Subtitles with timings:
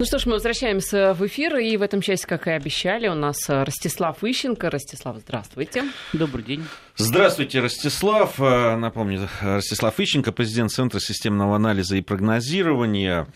[0.00, 3.14] Ну что ж, мы возвращаемся в эфир, и в этом части, как и обещали, у
[3.14, 4.70] нас Ростислав Ищенко.
[4.70, 5.84] Ростислав, здравствуйте.
[6.14, 6.64] Добрый день.
[6.96, 8.40] Здравствуйте, Ростислав.
[8.40, 13.26] Э, напомню, Ростислав Ищенко, президент Центра системного анализа и прогнозирования.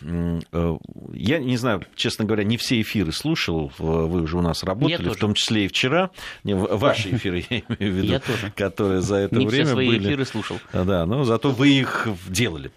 [0.53, 0.77] Э,
[1.13, 3.71] я не знаю, честно говоря, не все эфиры слушал.
[3.79, 6.11] Вы уже у нас работали, в том числе и вчера.
[6.45, 8.53] Ваши эфиры, я имею в виду, я тоже.
[8.57, 10.09] которые за это не время все свои были.
[10.09, 10.59] эфиры слушал.
[10.73, 12.71] Да, но зато вы их делали.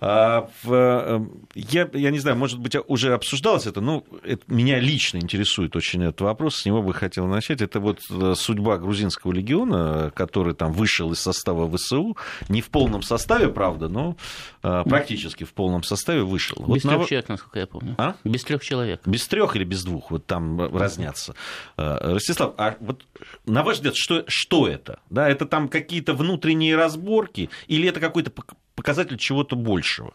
[0.00, 1.20] А, э,
[1.54, 5.74] я, я не знаю, может быть, уже обсуждали обсуждалось это, ну, это, меня лично интересует
[5.74, 7.60] очень этот вопрос, с него бы хотел начать.
[7.60, 12.16] Это вот э, судьба грузинского легиона, который там вышел из состава ВСУ,
[12.48, 14.16] не в полном составе, правда, но
[14.62, 16.56] э, практически в полном составе вышел.
[16.60, 17.06] Без вот трех на...
[17.06, 17.94] человек, насколько я помню.
[17.98, 18.14] А?
[18.22, 19.00] Без трех человек.
[19.04, 21.34] Без трех или без двух, вот там разнятся.
[21.76, 23.04] Э, Ростислав, а вот
[23.46, 25.00] на ваш взгляд, что, что это?
[25.10, 28.30] Да, это там какие-то внутренние разборки или это какой-то
[28.76, 30.12] показатель чего-то большего?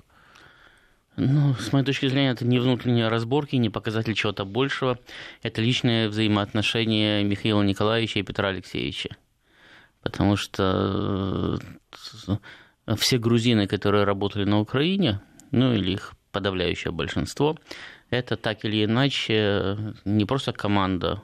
[1.16, 4.98] Ну, с моей точки зрения, это не внутренние разборки, не показатель чего-то большего.
[5.41, 9.17] Это личные взаимоотношения Михаила Николаевича и Петра Алексеевича.
[10.02, 11.59] Потому что
[12.88, 15.20] э, все грузины, которые работали на Украине,
[15.52, 17.58] ну или их подавляющее большинство,
[18.09, 21.22] это так или иначе не просто команда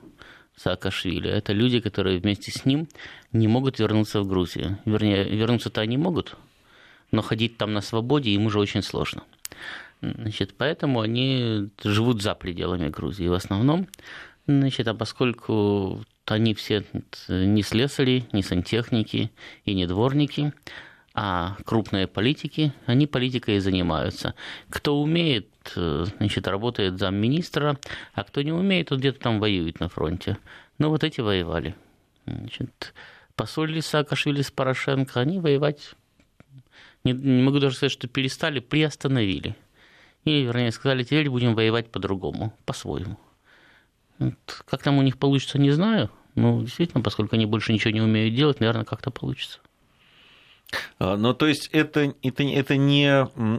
[0.58, 2.88] Саакашвили, это люди, которые вместе с ним
[3.34, 4.80] не могут вернуться в Грузию.
[4.86, 6.38] Вернее, вернуться-то они могут,
[7.12, 9.24] но ходить там на свободе им уже очень сложно.
[10.14, 13.88] Значит, поэтому они живут за пределами Грузии в основном.
[14.46, 16.86] Значит, а поскольку они все
[17.28, 19.32] не слесари, не сантехники
[19.64, 20.54] и не дворники,
[21.16, 24.36] а крупные политики, они политикой и занимаются.
[24.70, 27.80] Кто умеет, значит, работает замминистра,
[28.14, 30.38] а кто не умеет, тот где-то там воюет на фронте.
[30.78, 31.76] Ну, вот эти воевали.
[32.26, 32.94] Значит,
[33.36, 35.96] посолили Саакашвили с Порошенко, они воевать,
[37.04, 39.56] не, не могу даже сказать, что перестали, приостановили.
[40.26, 43.18] Или, вернее, сказали, теперь будем воевать по-другому, по-своему.
[44.18, 44.34] Вот.
[44.66, 46.10] Как там у них получится, не знаю.
[46.36, 49.60] Но действительно, поскольку они больше ничего не умеют делать, наверное, как-то получится.
[51.00, 53.06] А, ну, то есть это, это, это не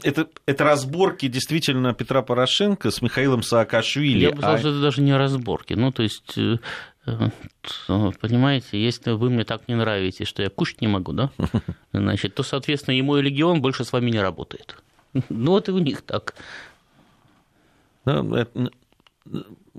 [0.03, 4.25] это, это разборки действительно Петра Порошенко с Михаилом Саакашвили.
[4.25, 4.59] Я бы сказал, а...
[4.59, 5.75] что это даже не разборки.
[5.75, 6.57] Ну, то есть, э,
[7.07, 7.31] э,
[8.21, 11.31] понимаете, если вы мне так не нравитесь, что я кушать не могу, да,
[11.93, 14.77] значит, то, соответственно, и мой легион больше с вами не работает.
[15.29, 16.35] Ну вот и у них так.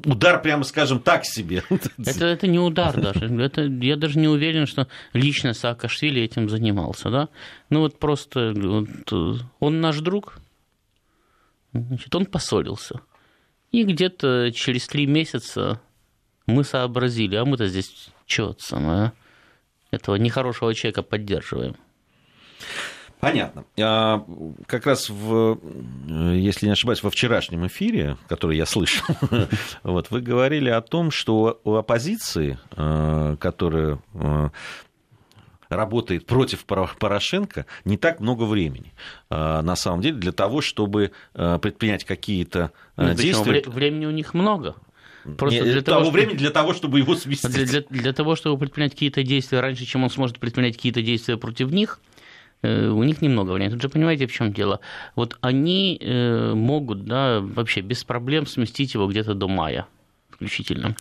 [0.05, 1.63] Удар, прямо скажем, так себе.
[1.97, 3.25] Это, это не удар даже.
[3.41, 7.09] Это, я даже не уверен, что лично Саакашвили этим занимался.
[7.09, 7.29] Да?
[7.69, 10.39] Ну вот просто вот, он наш друг,
[11.73, 13.01] значит, он поссорился.
[13.71, 15.81] И где-то через три месяца
[16.45, 19.13] мы сообразили, а мы-то здесь что самое,
[19.91, 21.75] этого нехорошего человека поддерживаем.
[23.19, 23.65] Понятно.
[23.79, 24.23] А,
[24.67, 25.59] как раз в,
[26.07, 29.05] если не ошибаюсь, во вчерашнем эфире, который я слышал,
[29.83, 34.51] вот, вы говорили о том, что у оппозиции, а, которая а,
[35.69, 38.93] работает против Порошенко, не так много времени,
[39.29, 43.63] на самом деле, для того, чтобы предпринять какие-то Нет, действия.
[43.65, 44.75] Времени у них много.
[45.37, 47.51] Просто для того, того времени для того, чтобы его сместить.
[47.51, 51.35] Для, для, для того, чтобы предпринять какие-то действия раньше, чем он сможет предпринять какие-то действия
[51.35, 52.06] против них, Э,
[52.63, 53.73] у них немного времени.
[53.73, 54.79] Тут же понимаете, в чем дело?
[55.15, 59.85] Вот они э, могут, да, вообще без проблем сместить его где-то до мая
[60.29, 60.95] включительно.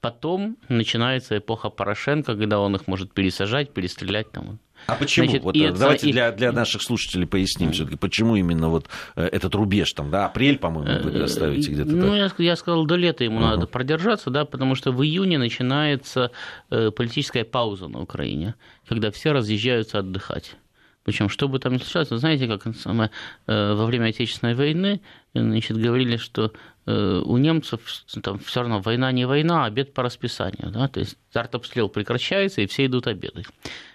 [0.00, 4.58] Потом начинается эпоха Порошенко, когда он их может пересажать, перестрелять там.
[4.86, 5.26] А почему?
[5.26, 6.12] Значит, вот, и давайте и...
[6.12, 10.58] для, для наших слушателей поясним все-таки, почему именно вот э, этот рубеж там, да, апрель,
[10.58, 11.90] по-моему, вы ставите где-то.
[11.90, 13.50] Ну, я, я сказал, до лета ему uh-huh.
[13.50, 16.32] надо продержаться, да, потому что в июне начинается
[16.70, 18.54] политическая пауза на Украине,
[18.88, 20.56] когда все разъезжаются отдыхать.
[21.04, 23.10] Причем, что бы там ни случалось, вы знаете, как самое,
[23.46, 25.00] э, во время Отечественной войны
[25.34, 26.52] значит, говорили, что
[26.86, 27.80] э, у немцев
[28.22, 30.70] там все равно война не война, а обед по расписанию.
[30.70, 30.88] Да?
[30.88, 33.46] То есть артобстрел прекращается, и все идут обедать.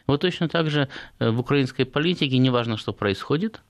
[0.07, 0.89] Вот точно так же
[1.19, 3.61] э, в украинской политике, неважно, что происходит,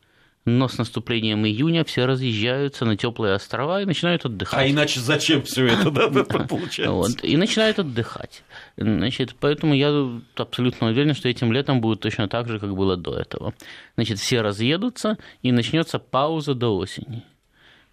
[0.45, 4.59] но с наступлением июня все разъезжаются на теплые острова и начинают отдыхать.
[4.59, 6.91] А иначе зачем все это, да, получается?
[6.91, 8.43] Вот, и начинают отдыхать.
[8.77, 9.91] Значит, поэтому я
[10.35, 13.55] абсолютно уверен, что этим летом будет точно так же, как было до этого.
[13.95, 17.23] Значит, все разъедутся, и начнется пауза до осени.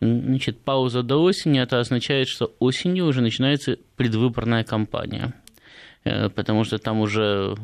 [0.00, 5.32] Значит, пауза до осени, это означает, что осенью уже начинается предвыборная кампания.
[6.04, 7.56] Э, потому что там уже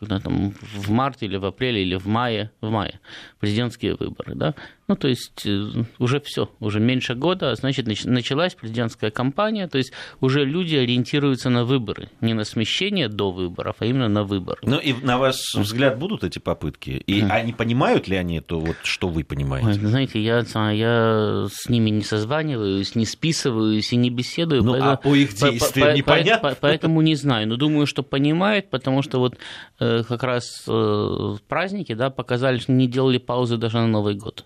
[0.00, 3.00] когда там, в марте или в апреле или в мае, в мае
[3.40, 4.54] президентские выборы, да,
[4.88, 9.78] Ну, то есть э, уже все, уже меньше года, а значит, началась президентская кампания, то
[9.78, 14.58] есть уже люди ориентируются на выборы, не на смещение до выборов, а именно на выборы.
[14.62, 16.90] Ну и на ваш взгляд будут эти попытки?
[16.90, 19.72] И они понимают ли они то, вот, что вы понимаете?
[19.72, 24.62] знаете, я, я с ними не созваниваюсь, не списываюсь и не беседую.
[24.62, 26.50] Ну, поэтому, а по их действиям по, непонятно?
[26.50, 29.36] По, поэтому не знаю, но думаю, что понимают, потому что вот
[29.80, 34.44] э, как раз э, праздники да, показали, что не делали паузы даже на Новый год.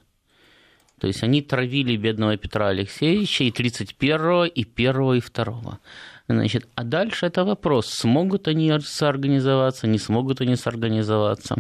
[1.00, 5.78] То есть они травили бедного Петра Алексеевича и 31-го, и 1 и 2
[6.28, 11.56] Значит, а дальше это вопрос, смогут они соорганизоваться, не смогут они соорганизоваться.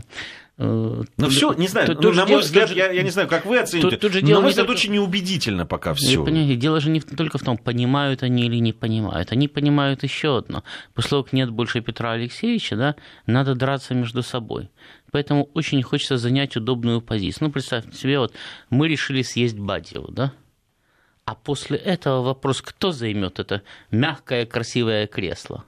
[0.62, 3.28] Э, ну все, не знаю, тут, ну, на мой взгляд, тут, я, я не знаю,
[3.28, 4.78] как вы оцените, тут, тут же но на мой взгляд, только...
[4.78, 6.22] очень неубедительно пока все.
[6.56, 9.32] Дело же не только в том, понимают они или не понимают.
[9.32, 10.62] Они понимают еще одно.
[10.94, 12.94] После того, как нет больше Петра Алексеевича, да,
[13.26, 14.68] надо драться между собой.
[15.12, 17.48] Поэтому очень хочется занять удобную позицию.
[17.48, 18.34] Ну, представьте себе, вот
[18.68, 20.32] мы решили съесть Бадьеву, да?
[21.24, 25.64] А после этого вопрос, кто займет это мягкое, красивое кресло?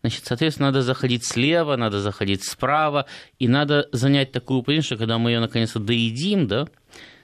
[0.00, 3.06] Значит, соответственно, надо заходить слева, надо заходить справа,
[3.38, 6.68] и надо занять такую позицию, когда мы ее наконец-то доедим, да,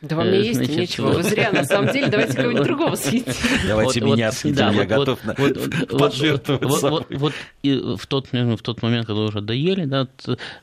[0.00, 3.34] да вам не есть Значит, нечего, вы зря, на самом деле, давайте кого-нибудь другого съедите.
[3.66, 9.06] Давайте меня съедим, да, я вот, готов вот, пожертвовать вот, в, тот, в тот момент,
[9.06, 10.06] когда уже доели, да,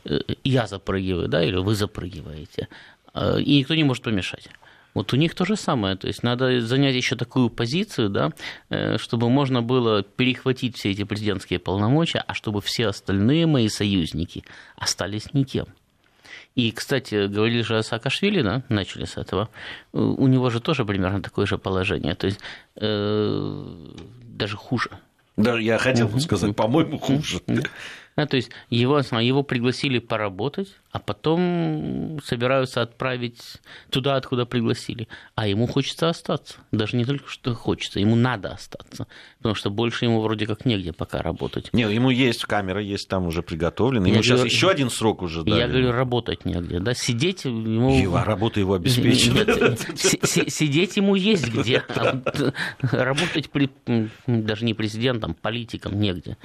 [0.05, 2.69] э, я запрыгиваю, да, или вы запрыгиваете,
[3.13, 4.47] э, и никто не может помешать.
[4.93, 8.31] Вот у них то же самое, то есть надо занять еще такую позицию, да,
[8.69, 14.45] э, чтобы можно было перехватить все эти президентские полномочия, а чтобы все остальные мои союзники
[14.77, 15.65] остались никем.
[16.55, 19.49] И, кстати, говорили же о Саакашвили, да, начали с этого.
[19.91, 22.39] У него же тоже примерно такое же положение, то есть
[22.77, 23.65] э,
[24.23, 24.89] даже хуже.
[25.35, 27.41] Да, я хотел бы сказать, по-моему, хуже.
[28.15, 33.59] Да, то есть его, его пригласили поработать, а потом собираются отправить
[33.89, 35.09] туда, откуда пригласили.
[35.35, 36.55] А ему хочется остаться.
[36.71, 39.07] Даже не только что хочется, ему надо остаться.
[39.39, 41.73] Потому что больше ему вроде как негде пока работать.
[41.73, 44.07] Не, ему есть камера, есть там уже приготовлена.
[44.07, 45.59] Ему я сейчас говорю, еще один срок уже дали.
[45.59, 46.79] Я говорю, работать негде.
[46.79, 46.93] Да?
[46.93, 47.99] Сидеть ему...
[47.99, 49.75] Его, работа его обеспечена.
[49.97, 51.83] Сидеть ему есть где.
[52.79, 53.49] Работать
[54.27, 56.37] даже не президентом, политиком негде.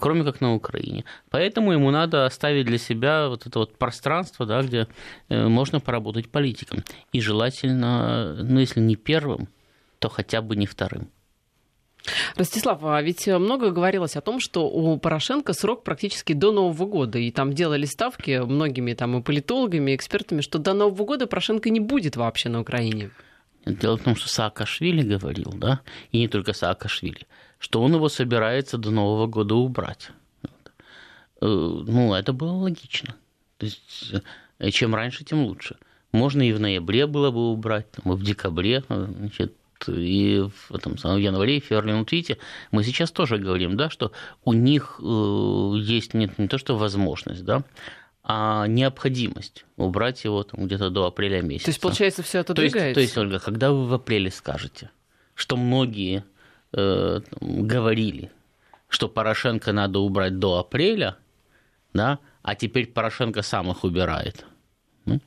[0.00, 1.03] Кроме как на Украине.
[1.30, 4.88] Поэтому ему надо оставить для себя вот это вот пространство, да, где
[5.28, 6.84] э, можно поработать политиком.
[7.12, 9.48] И желательно, ну, если не первым,
[9.98, 11.08] то хотя бы не вторым.
[12.36, 17.18] Ростислав, а ведь много говорилось о том, что у Порошенко срок практически до Нового года,
[17.18, 21.70] и там делали ставки многими там и политологами, и экспертами, что до Нового года Порошенко
[21.70, 23.10] не будет вообще на Украине.
[23.64, 25.80] Дело в том, что Саакашвили говорил, да,
[26.12, 27.26] и не только Саакашвили,
[27.58, 30.10] что он его собирается до Нового года убрать.
[31.44, 33.14] Э, ну, это было логично.
[33.58, 34.14] То есть,
[34.58, 35.76] э, чем раньше, тем лучше.
[36.12, 39.54] Можно и в ноябре было бы убрать, там, и в декабре, э, значит,
[39.86, 42.38] и в, этом, в январе, феврале, ну, видите,
[42.70, 44.12] мы сейчас тоже говорим, да, что
[44.42, 47.64] у них есть не, не то, что возможность, да,
[48.22, 51.66] а необходимость убрать его там, где-то до апреля месяца.
[51.66, 52.78] То есть, получается, все отодвигается?
[52.78, 54.90] То есть, то есть, Ольга, когда вы в апреле скажете,
[55.34, 56.24] что многие
[56.72, 58.30] э, говорили,
[58.88, 61.18] что Порошенко надо убрать до апреля,
[61.94, 64.44] да, а теперь Порошенко сам их убирает.
[65.06, 65.20] Ну,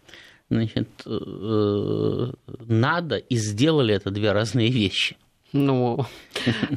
[0.50, 2.32] значит, э,
[2.68, 5.18] надо и сделали это две разные вещи.
[5.54, 6.06] Ну,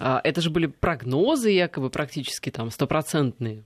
[0.01, 3.65] а это же были прогнозы якобы практически там стопроцентные.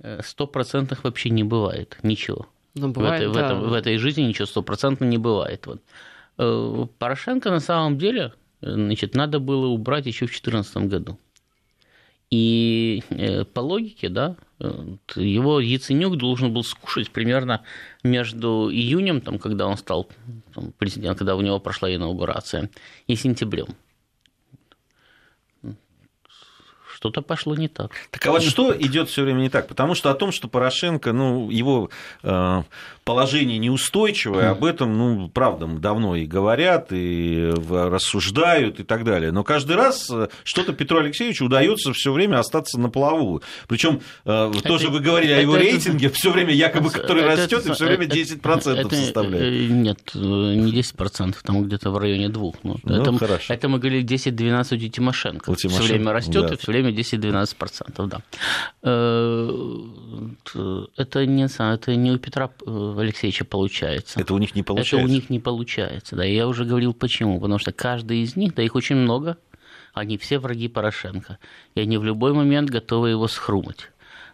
[0.00, 2.46] Э, стопроцентных вообще не бывает ничего.
[2.74, 3.40] Ну, бывает, в, этой, да.
[3.40, 5.66] в, этом, в этой жизни ничего стопроцентно не бывает.
[5.66, 5.82] Вот.
[6.38, 11.18] Э, Порошенко на самом деле значит, надо было убрать еще в 2014 году.
[12.30, 14.36] И э, по логике, да,
[15.16, 17.62] его Яценюк должен был скушать примерно
[18.02, 20.08] между июнем, там, когда он стал
[20.78, 22.70] президентом, когда у него прошла инаугурация,
[23.06, 23.68] и сентябрем.
[27.04, 27.90] Что-то пошло не так.
[28.10, 29.68] Так а вот что идет все время не так?
[29.68, 31.90] Потому что о том, что Порошенко, ну, его
[32.22, 32.62] э,
[33.04, 39.32] положение неустойчивое, об этом, ну, правда, давно и говорят, и рассуждают, и так далее.
[39.32, 43.42] Но каждый раз э, что-то Петру Алексеевичу удается все время остаться на плаву.
[43.68, 47.84] Причем э, тоже вы говорили о его рейтинге, все время якобы, который растет, и все
[47.84, 49.70] время 10% составляет.
[49.70, 52.54] Нет, не 10%, там где-то в районе двух.
[52.62, 53.52] Ну, ну, это, хорошо.
[53.52, 55.50] это мы говорили 10-12 у Тимошенко.
[55.50, 55.84] У Тимошенко.
[55.84, 56.54] Все время растет да.
[56.54, 58.22] и все время 10-12%, да.
[58.82, 59.50] Э,
[60.96, 64.20] это не, это не у Петра э, Алексеевича получается.
[64.20, 64.96] Это у них не получается?
[64.96, 66.24] Это у них не получается, да.
[66.24, 67.40] я уже говорил почему.
[67.40, 69.36] Потому что каждый из них, да их очень много,
[69.92, 71.38] они все враги Порошенко.
[71.74, 73.90] И они в любой момент готовы его схрумать.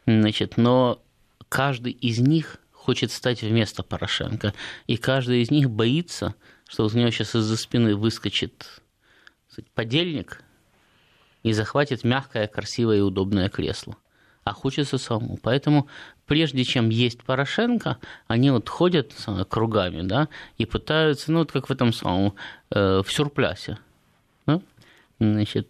[0.07, 1.01] Значит, но
[1.49, 4.55] каждый из них хочет стать вместо Порошенко.
[4.87, 6.35] И каждый из них боится,
[6.69, 8.81] что у него сейчас из-за спины выскочит
[9.51, 10.43] сказать, подельник
[11.43, 13.97] и захватит мягкое, красивое и удобное кресло.
[14.45, 15.39] А хочется самому.
[15.43, 15.87] Поэтому
[16.27, 19.13] прежде чем есть Порошенко, они вот ходят
[19.49, 20.29] кругами, да,
[20.59, 22.35] и пытаются, ну, вот как в этом самом,
[22.71, 23.79] э, в сюрплясе.
[24.47, 24.61] Да?
[25.21, 25.69] Значит,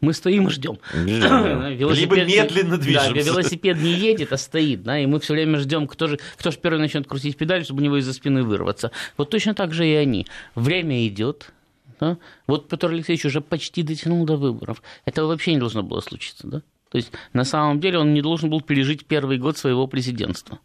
[0.00, 0.78] мы стоим и ждем.
[0.94, 3.12] Либо медленно движемся.
[3.12, 6.50] Да, велосипед не едет, а стоит, да, и мы все время ждем, кто же, кто
[6.50, 8.90] же первый начнет крутить педаль, чтобы у него из-за спины вырваться.
[9.18, 10.26] Вот точно так же и они.
[10.54, 11.52] Время идет,
[12.00, 12.18] да?
[12.46, 14.82] Вот Петр Алексеевич уже почти дотянул до выборов.
[15.04, 16.46] Этого вообще не должно было случиться.
[16.46, 16.62] Да?
[16.90, 20.58] То есть на самом деле он не должен был пережить первый год своего президентства.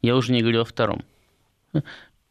[0.00, 1.04] Я уже не говорю о втором.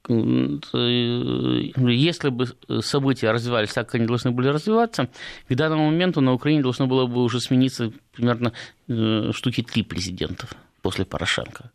[0.08, 2.48] Если бы
[2.82, 5.10] события развивались так, как они должны были развиваться,
[5.48, 8.51] к данному моменту на Украине должно было бы уже смениться примерно
[8.88, 11.72] э, штуки три президентов после Порошенко.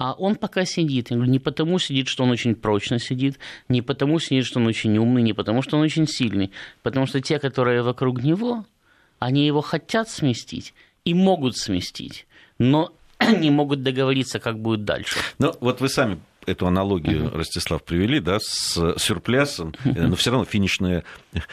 [0.00, 1.10] А он пока сидит.
[1.10, 3.38] Я говорю, не потому сидит, что он очень прочно сидит,
[3.68, 6.52] не потому сидит, что он очень умный, не потому что он очень сильный.
[6.82, 8.64] Потому что те, которые вокруг него,
[9.18, 10.72] они его хотят сместить
[11.04, 12.26] и могут сместить,
[12.58, 12.94] но
[13.38, 15.18] не могут договориться, как будет дальше.
[15.38, 17.36] Ну, вот вы сами эту аналогию, uh-huh.
[17.36, 21.04] Ростислав, привели, да, с сюрплясом, но все равно финишная,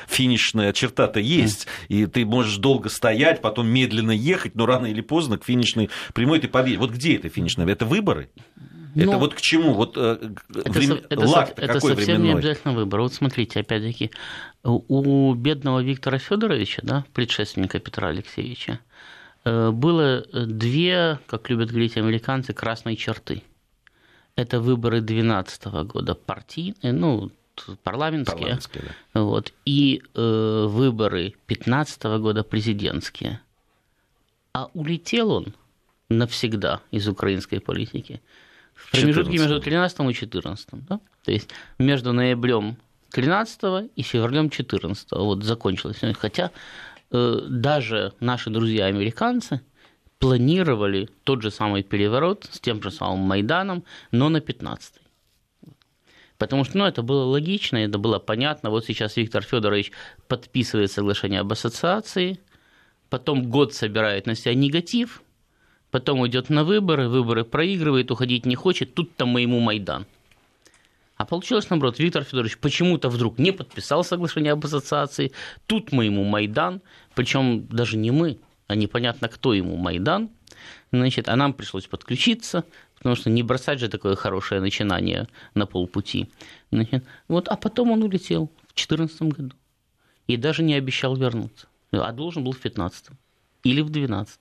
[0.08, 1.86] финишная черта-то есть, uh-huh.
[1.90, 6.40] и ты можешь долго стоять, потом медленно ехать, но рано или поздно к финишной прямой
[6.40, 6.80] ты подъедешь.
[6.80, 7.68] Вот где это финишная?
[7.68, 8.30] Это выборы?
[8.96, 9.74] Но это ну, вот к чему?
[9.74, 10.18] Вот э,
[10.56, 11.00] это, врем...
[11.08, 12.28] это, Лак это какой совсем временной?
[12.28, 13.02] не обязательно выбор.
[13.02, 14.12] Вот смотрите, опять-таки,
[14.64, 18.80] у бедного Виктора Федоровича, да, предшественника Петра Алексеевича,
[19.46, 23.44] э, было две, как любят говорить американцы, красные черты–
[24.38, 27.32] это выборы 2012 года партийные, ну,
[27.84, 29.24] парламентские, парламентские да.
[29.24, 33.42] вот, и э, выборы 2015 года президентские.
[34.54, 35.56] А улетел он
[36.10, 38.22] навсегда из украинской политики
[38.76, 40.68] в промежутке между 13 и 14.
[40.88, 41.00] Да?
[41.26, 42.78] То есть между ноябрем
[43.12, 46.00] 13 и февралем 14 вот закончилось.
[46.20, 46.52] Хотя
[47.12, 49.62] э, даже наши друзья-американцы–
[50.20, 55.02] планировали тот же самый переворот с тем же самым Майданом, но на 15-й.
[56.38, 58.70] Потому что ну, это было логично, это было понятно.
[58.70, 59.92] Вот сейчас Виктор Федорович
[60.28, 62.40] подписывает соглашение об ассоциации,
[63.10, 65.24] потом год собирает на себя негатив,
[65.90, 70.06] потом идет на выборы, выборы проигрывает, уходить не хочет, тут-то мы ему Майдан.
[71.16, 75.32] А получилось наоборот, Виктор Федорович почему-то вдруг не подписал соглашение об ассоциации,
[75.66, 76.82] тут мы ему Майдан,
[77.16, 80.30] причем даже не мы, а непонятно, кто ему Майдан,
[80.92, 82.66] значит, а нам пришлось подключиться,
[82.98, 86.30] потому что не бросать же такое хорошее начинание на полпути.
[86.72, 89.56] Значит, вот, а потом он улетел в 2014 году
[90.28, 93.08] и даже не обещал вернуться, а должен был в 2015
[93.64, 94.40] или в 2012.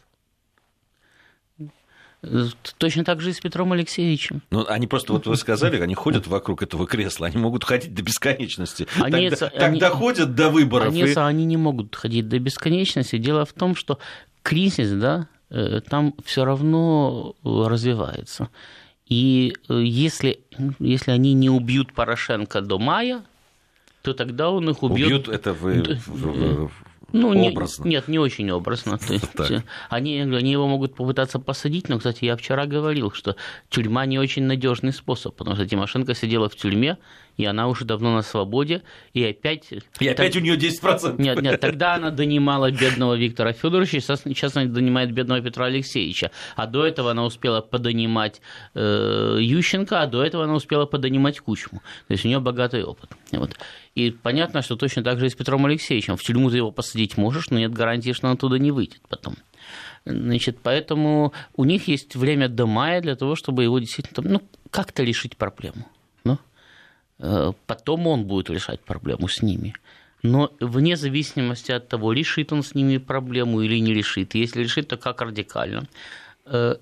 [2.78, 4.42] Точно так же и с Петром Алексеевичем.
[4.50, 8.02] Ну, они просто, вот вы сказали, они ходят вокруг этого кресла, они могут ходить до
[8.02, 8.86] бесконечности.
[9.00, 10.88] Они, тогда, они, тогда ходят до выборов.
[10.88, 11.14] Они, и...
[11.14, 13.18] они не могут ходить до бесконечности.
[13.18, 13.98] Дело в том, что
[14.42, 18.48] кризис, да, э, там все равно развивается.
[19.06, 20.40] И э, если,
[20.78, 23.22] если они не убьют Порошенко до мая,
[24.02, 25.06] то тогда он их убьет.
[25.06, 25.98] Убьют это вы
[27.12, 27.84] ну, образно.
[27.84, 28.98] Не, нет, не очень образно.
[29.36, 33.36] То есть, они, они его могут попытаться посадить, но, кстати, я вчера говорил, что
[33.68, 36.98] тюрьма не очень надежный способ, потому что Тимошенко сидела в тюрьме,
[37.36, 38.82] и она уже давно на свободе,
[39.12, 39.70] и опять...
[40.00, 40.42] И опять так...
[40.42, 41.20] у нее 10%.
[41.20, 46.66] Нет, нет, тогда она донимала бедного Виктора Федоровича, сейчас она донимает бедного Петра Алексеевича, а
[46.66, 48.40] до этого она успела подонимать
[48.74, 51.82] э, Ющенко, а до этого она успела подонимать Кучму.
[52.08, 53.10] То есть у нее богатый опыт.
[53.32, 53.56] Вот.
[53.96, 56.16] И понятно, что точно так же и с Петром Алексеевичем.
[56.18, 59.36] В тюрьму ты его посадить можешь, но нет гарантии, что он оттуда не выйдет потом.
[60.04, 65.02] Значит, поэтому у них есть время до мая для того, чтобы его действительно ну, как-то
[65.02, 65.86] решить проблему.
[66.24, 66.38] Ну,
[67.66, 69.74] потом он будет решать проблему с ними.
[70.22, 74.88] Но вне зависимости от того, решит он с ними проблему или не решит, если решит,
[74.88, 75.88] то как радикально.
[76.44, 76.76] Э,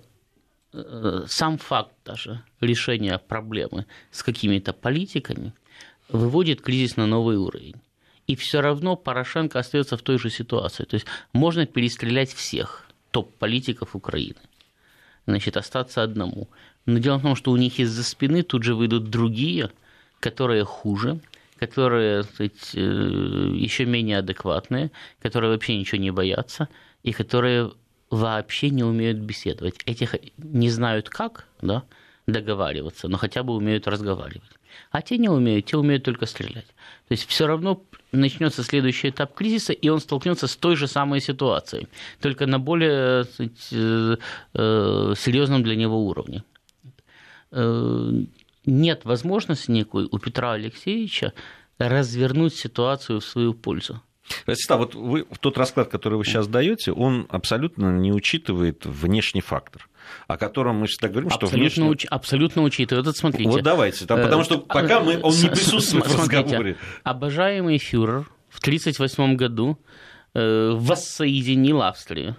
[0.73, 5.52] э, сам факт даже решения проблемы с какими-то политиками–
[6.08, 7.76] выводит кризис на новый уровень.
[8.26, 10.84] И все равно Порошенко остается в той же ситуации.
[10.84, 14.40] То есть можно перестрелять всех топ-политиков Украины.
[15.26, 16.49] Значит, остаться одному.
[16.87, 19.70] Но дело в том, что у них из-за спины тут же выйдут другие,
[20.20, 21.20] которые хуже,
[21.58, 26.68] которые сказать, э, еще менее адекватные, которые вообще ничего не боятся,
[27.02, 27.73] и которые
[28.11, 29.76] вообще не умеют беседовать.
[29.87, 31.84] Этих не знают как да,
[32.26, 34.50] договариваться, но хотя бы умеют разговаривать.
[34.90, 36.66] А те не умеют, те умеют только стрелять.
[37.09, 41.21] То есть все равно начнется следующий этап кризиса, и он столкнется с той же самой
[41.21, 41.88] ситуацией,
[42.21, 44.16] только на более э,
[44.54, 46.45] э, серьезном для него уровне.
[47.50, 48.11] Э,
[48.66, 51.33] нет возможности никакой у Петра Алексеевича
[51.78, 54.00] развернуть ситуацию в свою пользу.
[54.47, 59.88] Ростислав, вот вы, тот расклад, который вы сейчас даете, он абсолютно не учитывает внешний фактор
[60.26, 61.85] о котором мы всегда говорим, абсолютно что внешне...
[61.85, 62.04] Уч...
[62.07, 63.07] Абсолютно учитывает.
[63.07, 63.50] Вот смотрите.
[63.50, 66.76] Вот давайте, там, потому что пока мы, он не присутствует в разговоре.
[67.02, 69.78] Обожаемый фюрер в 1938 году
[70.35, 72.37] э, воссоединил Австрию,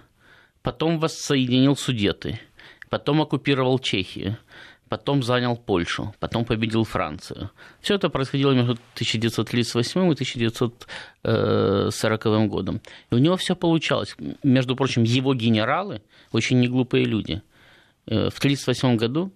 [0.62, 2.40] потом воссоединил Судеты,
[2.88, 4.38] потом оккупировал Чехию,
[4.88, 7.50] потом занял Польшу, потом победил Францию.
[7.80, 12.80] Все это происходило между 1938 и 1940 годом.
[13.10, 14.16] И у него все получалось.
[14.42, 16.02] Между прочим, его генералы
[16.32, 17.42] очень неглупые люди.
[18.06, 19.32] Э, в 1938 году,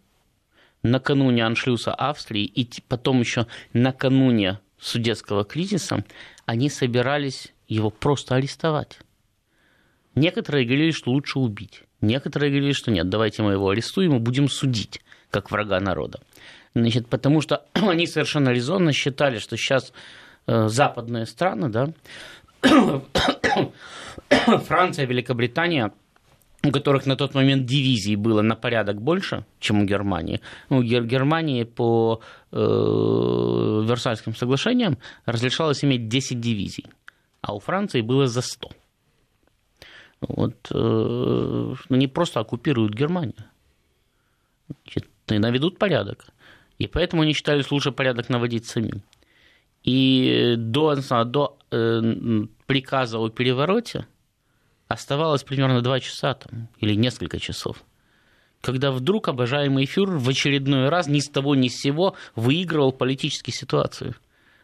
[0.82, 6.04] накануне аншлюса Австрии и потом еще накануне судетского кризиса,
[6.46, 8.98] они собирались его просто арестовать.
[10.14, 11.82] Некоторые говорили, что лучше убить.
[12.00, 16.20] Некоторые говорили, что нет, давайте мы его арестуем и будем судить как врага народа.
[16.74, 19.92] Значит, потому что они совершенно резонно считали, что сейчас
[20.46, 21.92] э, западные страны, да,
[24.66, 25.92] Франция, Великобритания,
[26.62, 30.40] у которых на тот момент дивизий было на порядок больше, чем у Германии.
[30.68, 32.20] Ну, у Германии по
[32.52, 36.86] э, Версальским соглашениям разрешалось иметь 10 дивизий,
[37.40, 38.70] а у Франции было за 100.
[40.20, 43.44] Вот, э, они просто оккупируют Германию.
[44.68, 45.08] Значит,
[45.38, 46.26] наведут порядок.
[46.80, 49.02] И поэтому они считали лучше порядок наводить самим.
[49.82, 54.06] И до, до э, приказа о перевороте
[54.88, 57.84] оставалось примерно два часа там, или несколько часов,
[58.60, 63.54] когда вдруг обожаемый фюрер в очередной раз ни с того ни с сего выигрывал политическую
[63.54, 64.14] ситуацию.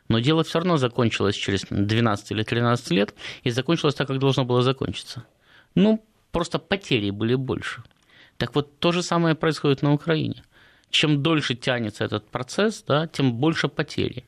[0.08, 4.44] Но дело все равно закончилось через 12 или 13 лет, и закончилось так, как должно
[4.44, 5.24] было закончиться.
[5.74, 7.82] Ну, просто потери были больше.
[8.36, 10.42] Так вот, то же самое происходит на Украине–
[10.90, 14.24] чем дольше тянется этот процесс, да, тем больше потери.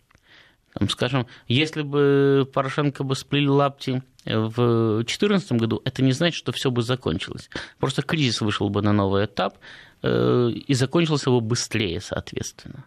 [0.74, 6.52] Там, скажем, если бы Порошенко бы сплели лапти в 2014 году, это не значит, что
[6.52, 7.48] все бы закончилось.
[7.78, 9.58] Просто кризис вышел бы на новый этап
[10.02, 12.84] э, и закончился бы быстрее, соответственно.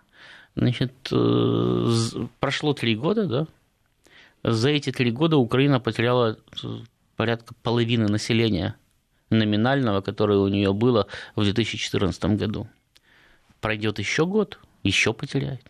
[0.55, 3.47] Значит, э, прошло три года, да?
[4.43, 6.37] За эти три года Украина потеряла
[7.15, 8.75] порядка половины населения
[9.29, 12.67] номинального, которое у нее было в 2014 году
[13.61, 15.63] пройдет еще год, еще потеряет.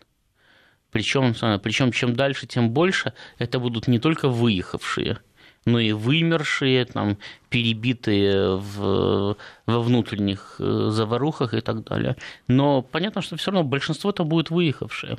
[0.90, 5.18] Причем, причем чем дальше, тем больше это будут не только выехавшие,
[5.64, 7.16] но и вымершие, там,
[7.48, 12.16] перебитые в, во внутренних э, заварухах и так далее.
[12.48, 15.18] Но понятно, что все равно большинство это будет выехавшие.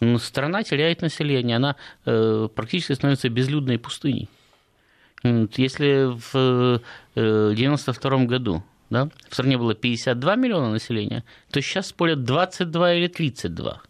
[0.00, 4.28] Но страна теряет население, она э, практически становится безлюдной пустыней.
[5.22, 6.80] Если в
[7.14, 13.06] 1992 э, году да, в стране было 52 миллиона населения, то сейчас спорят 22 или
[13.08, 13.82] 32.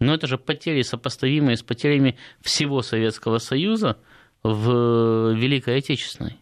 [0.00, 3.96] Но это же потери, сопоставимые с потерями всего Советского Союза
[4.42, 6.38] в Великой Отечественной.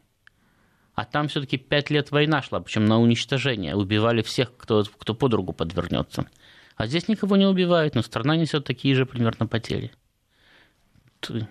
[0.94, 3.74] А там все-таки пять лет война шла, причем на уничтожение.
[3.74, 6.26] Убивали всех, кто, кто под руку подвернется.
[6.76, 9.92] А здесь никого не убивают, но страна несет такие же примерно потери.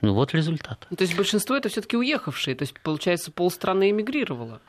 [0.01, 0.85] Ну, вот результат.
[0.95, 4.59] То есть большинство это все-таки уехавшие, то есть, получается, полстраны эмигрировало.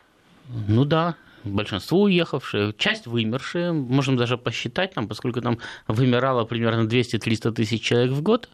[0.49, 7.53] Ну да, большинство уехавшие, часть вымершие, можем даже посчитать, там, поскольку там вымирало примерно 200-300
[7.53, 8.49] тысяч человек в год,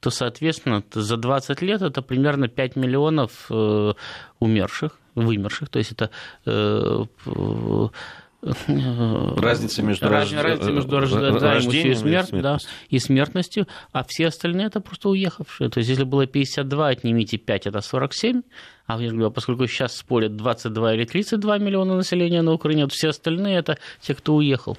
[0.00, 3.92] то, соответственно, за 20 лет это примерно 5 миллионов э,
[4.38, 6.10] умерших, вымерших, то есть это
[6.46, 7.04] э,
[8.40, 14.68] Разница между, Раз, разница между рождаемостью и, смерть, и, да, и смертностью, а все остальные
[14.68, 15.68] это просто уехавшие.
[15.70, 18.42] То есть, если было 52, отнимите 5, это 47,
[18.86, 23.08] а я говорю, поскольку сейчас спорят 22 или 32 миллиона населения на Украине, то все
[23.08, 24.78] остальные это те, кто уехал.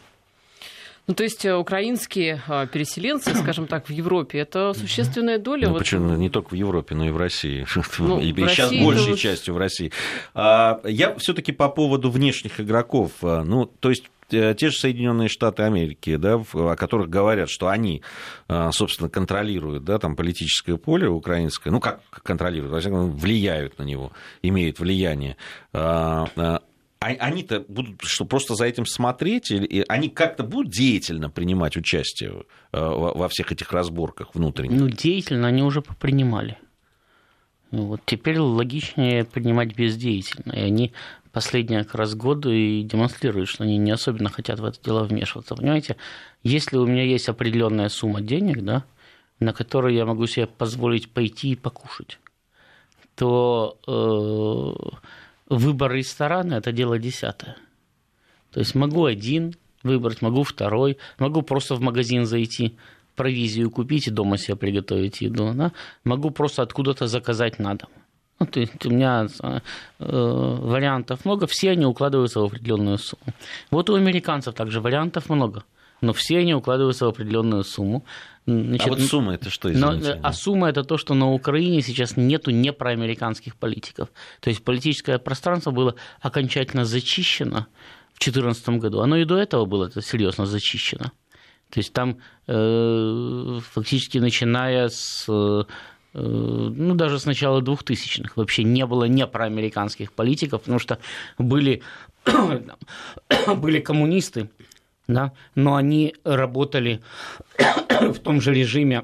[1.10, 5.66] Ну, то есть э, украинские а, переселенцы, скажем так, в Европе, это существенная доля.
[5.68, 5.80] Ну, вот...
[5.80, 7.66] Почему не только в Европе, но и в России.
[7.98, 9.18] Ну, и в сейчас России большей это...
[9.18, 9.92] частью в России.
[10.36, 13.12] А, я все-таки по поводу внешних игроков.
[13.24, 17.70] А, ну, то есть э, те же Соединенные Штаты Америки, да, о которых говорят, что
[17.70, 18.04] они,
[18.72, 24.12] собственно, контролируют да, там, политическое поле украинское, ну, как контролируют, во всяком влияют на него,
[24.44, 25.38] имеют влияние
[27.00, 29.52] они-то будут что, просто за этим смотреть?
[29.52, 34.80] Или они как-то будут деятельно принимать участие э, во всех этих разборках внутренних?
[34.80, 36.58] Ну, деятельно они уже принимали.
[37.72, 40.52] Ну, вот теперь логичнее принимать бездеятельно.
[40.54, 40.92] И они
[41.32, 45.56] последние как раз годы и демонстрируют, что они не особенно хотят в это дело вмешиваться.
[45.56, 45.96] Понимаете,
[46.44, 48.84] если у меня есть определенная сумма денег, да,
[49.40, 52.20] на которую я могу себе позволить пойти и покушать,
[53.16, 54.98] то э,
[55.50, 57.58] выбор ресторана– это дело десятое.
[58.52, 62.78] То есть могу один, выбрать, могу второй, могу просто в магазин зайти,
[63.16, 65.54] провизию купить и дома себе приготовить еду.
[65.54, 65.72] Да?
[66.04, 67.90] Могу просто откуда-то заказать на дом.
[68.40, 69.60] Ну, то есть у меня э,
[70.00, 73.34] вариантов много, все они укладываются в определенную сумму.
[73.70, 75.66] Вот у американцев также вариантов много,
[76.02, 78.06] но все они укладываются в определенную сумму.
[78.46, 80.16] Значит, а вот сумма это что, извините?
[80.16, 84.10] Но, а сумма это то, что на Украине сейчас нету непроамериканских политиков.
[84.40, 87.68] То есть политическое пространство было окончательно зачищено
[88.14, 89.02] в 2014 году.
[89.02, 91.12] Оно и до этого было это серьезно зачищено.
[91.70, 95.64] То есть там э, фактически начиная с э,
[96.14, 100.98] ну, даже с начала 2000-х вообще не было не проамериканских политиков, потому что
[101.38, 101.84] были,
[103.58, 104.50] были коммунисты,
[105.10, 107.02] да, но они работали
[108.02, 109.04] в том же режиме,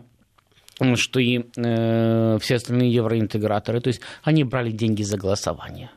[0.95, 3.81] что и э, все остальные евроинтеграторы.
[3.81, 5.89] То есть они брали деньги за голосование,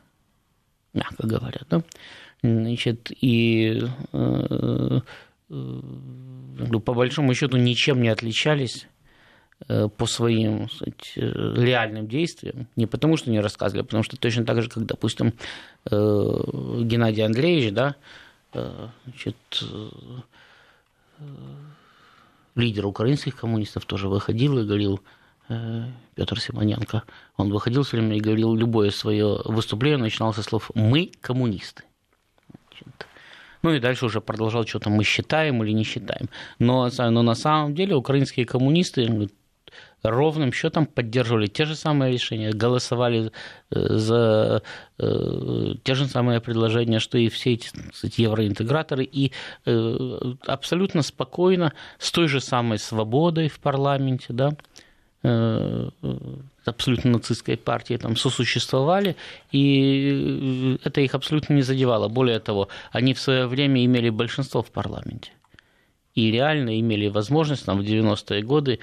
[0.93, 1.61] мягко говоря.
[1.69, 1.83] Да?
[2.41, 3.81] Значит, и
[4.13, 4.99] э,
[5.49, 5.79] э,
[6.85, 8.87] по большому счету ничем не отличались
[9.67, 11.21] Э, по своим сказать, э,
[11.57, 15.33] реальным действиям, не потому что не рассказывали, а потому что точно так же, как, допустим,
[15.91, 15.95] э,
[16.83, 17.95] Геннадий Андреевич, да,
[18.53, 19.35] значит,
[22.55, 25.01] лидер украинских коммунистов тоже выходил и говорил,
[26.15, 27.03] Петр Симоненко,
[27.37, 31.83] он выходил все время и говорил, любое свое выступление начинал со слов «мы коммунисты».
[33.61, 36.29] Ну и дальше уже продолжал, что то мы считаем или не считаем.
[36.59, 39.29] Но, но на самом деле украинские коммунисты
[40.03, 43.31] ровным счетом поддерживали те же самые решения, голосовали
[43.71, 44.61] э, за
[44.97, 49.31] э, те же самые предложения, что и все эти кстати, евроинтеграторы, и
[49.65, 54.51] э, абсолютно спокойно, с той же самой свободой в парламенте, да,
[56.63, 59.17] абсолютно нацистской партии там сосуществовали,
[59.51, 62.07] и это их абсолютно не задевало.
[62.07, 65.31] Более того, они в свое время имели большинство в парламенте
[66.15, 68.79] и реально имели возможность там, в 90-е годы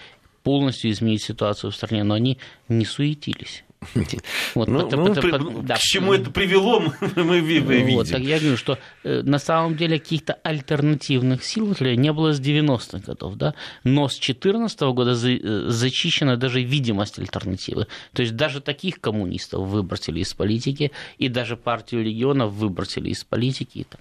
[0.46, 3.64] полностью изменить ситуацию в стране, но они не суетились.
[4.54, 5.74] Вот, ну, это, ну, при, да.
[5.74, 6.80] К чему это привело,
[7.16, 7.96] мы видим.
[7.96, 12.40] Вот, так я говорю, что э, на самом деле каких-то альтернативных сил не было с
[12.40, 17.88] 90-х годов, да, но с 2014 года э, зачищена даже видимость альтернативы.
[18.12, 23.78] То есть даже таких коммунистов выбросили из политики, и даже партию регионов выбросили из политики.
[23.78, 24.00] И так.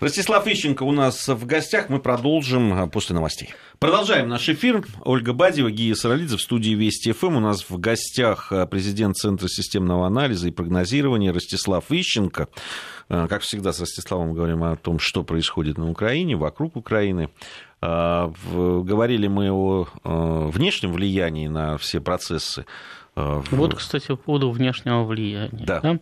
[0.00, 1.88] Ростислав Ищенко у нас в гостях.
[1.88, 3.54] Мы продолжим а, после новостей.
[3.78, 4.84] Продолжаем наш эфир.
[5.04, 7.36] Ольга Бадева, Гия Саралидзе в студии Вести ФМ.
[7.36, 12.48] У нас в гостях а, президент Центра системного анализа и прогнозирования Ростислав Ищенко.
[13.08, 17.30] А, как всегда, с Ростиславом говорим о том, что происходит на Украине, вокруг Украины.
[17.82, 22.64] Говорили мы о внешнем влиянии на все процессы.
[23.14, 25.64] Вот, кстати, по поводу внешнего влияния.
[25.64, 25.80] Да.
[25.80, 25.98] Да?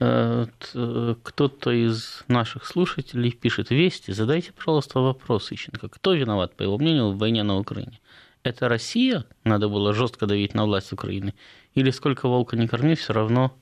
[0.00, 6.62] Э, э, кто-то из наших слушателей пишет «Вести, задайте, пожалуйста, вопрос, Ищенко, кто виноват, по
[6.62, 8.00] его мнению, в войне на Украине?
[8.44, 11.34] Это Россия, надо было жестко давить на власть Украины,
[11.74, 13.52] или сколько волка не корми, все равно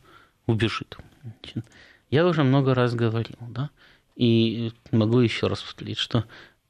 [0.47, 0.99] убежит?»
[2.11, 3.71] Я уже много раз говорил, да,
[4.15, 6.25] и могу еще раз повторить, что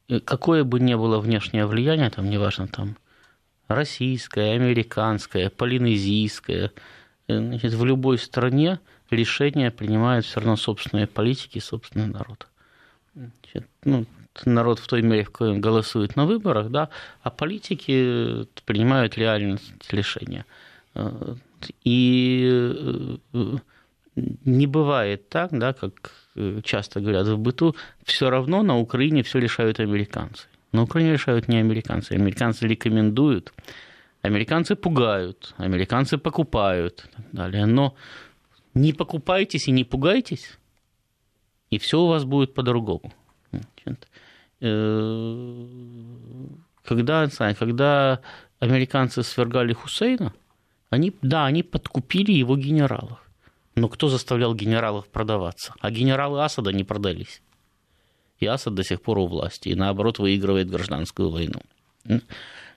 [0.09, 2.96] э, какое бы ни было внешнее влияние, там, неважно, там,
[3.66, 6.70] российское, американское, полинезийское,
[7.26, 8.79] значит, в любой стране–
[9.11, 12.47] решения принимают все равно собственные политики собственный народ.
[13.14, 14.07] Значит, ну,
[14.45, 16.88] народ в той мере, в которой он голосует на выборах, да,
[17.23, 19.59] а политики принимают реальные
[19.90, 20.45] решения.
[21.85, 22.49] И
[23.33, 23.57] э,
[24.45, 26.12] не бывает так, да, как
[26.62, 30.47] часто говорят в быту, все равно на Украине все решают американцы.
[30.73, 32.12] На Украине решают не американцы.
[32.12, 33.53] Американцы рекомендуют,
[34.23, 37.66] американцы пугают, американцы покупают и так далее.
[37.66, 37.95] Но
[38.77, 40.59] не покупайтесь и не пугайтесь,
[41.71, 43.12] и все у вас будет по-другому.
[44.61, 45.67] Э,
[46.85, 48.21] когда, когда
[48.61, 50.33] американцы свергали Хусейна,
[50.91, 53.19] они, да, они подкупили его генералов.
[53.77, 55.75] Но кто заставлял генералов продаваться?
[55.81, 57.43] А генералы Асада не продались.
[58.41, 61.62] И Асад до сих пор у власти, и наоборот выигрывает гражданскую войну.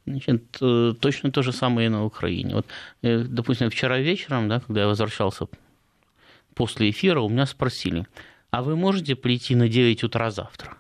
[0.06, 2.56] Значит, э, точно то же самое и на Украине.
[2.56, 2.66] Вот,
[3.02, 5.46] э, допустим, вчера вечером, да, когда я возвращался
[6.60, 8.06] после эфира у меня спросили,
[8.52, 10.76] а вы можете прийти на 9 утра завтра?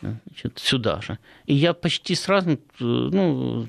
[0.00, 1.18] Значит, сюда же.
[1.46, 3.68] И я почти сразу, э, ну,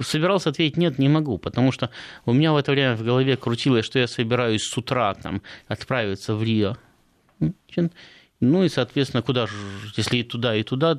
[0.00, 1.90] собирался ответить нет, не могу, потому что
[2.26, 6.34] у меня в это время в голове крутилось, что я собираюсь с утра там, отправиться
[6.34, 6.76] в Рио.
[8.40, 9.54] Ну и, соответственно, куда же,
[9.96, 10.96] если и туда, и туда,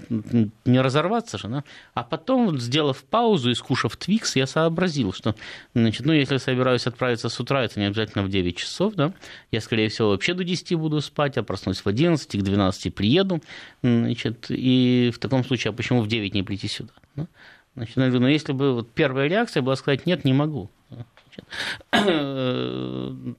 [0.65, 1.63] не разорваться же, да?
[1.93, 5.35] А потом, сделав паузу и скушав Твикс, я сообразил, что,
[5.73, 9.13] значит, ну, если собираюсь отправиться с утра, это не обязательно в 9 часов, да?
[9.51, 13.41] Я, скорее всего, вообще до 10 буду спать, а проснусь в 11, к 12 приеду,
[13.81, 16.91] значит, и в таком случае, а почему в 9 не прийти сюда?
[17.15, 17.27] Да?
[17.75, 20.69] Значит, но если бы вот первая реакция была сказать, нет, не могу.